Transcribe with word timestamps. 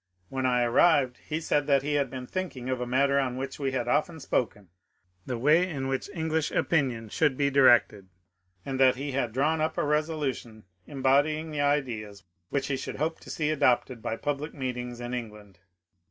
When 0.29 0.47
I 0.47 0.63
arrived 0.63 1.19
he 1.27 1.39
said 1.39 1.67
that 1.67 1.83
he 1.83 1.93
had 1.93 2.09
been 2.09 2.25
thinking 2.25 2.69
of 2.71 2.81
a 2.81 2.87
matter 2.87 3.19
on 3.19 3.37
which 3.37 3.59
we 3.59 3.71
had 3.73 3.87
often 3.87 4.19
spoken— 4.19 4.69
the 5.27 5.37
way 5.37 5.69
in 5.69 5.87
which 5.87 6.09
English 6.15 6.49
opinion 6.49 7.09
should 7.09 7.37
be 7.37 7.51
directed; 7.51 8.09
and 8.65 8.79
that 8.79 8.95
he 8.95 9.11
had 9.11 9.31
drawn 9.31 9.61
up 9.61 9.77
a 9.77 9.83
resolution 9.83 10.63
embodying 10.87 11.51
the 11.51 11.61
ideas 11.61 12.23
which 12.49 12.65
he 12.65 12.77
should 12.77 12.95
hope 12.95 13.19
to 13.19 13.29
see 13.29 13.51
adopted 13.51 14.01
by 14.01 14.15
public 14.17 14.55
meetings 14.55 14.99
in 14.99 15.13
England. 15.13 15.59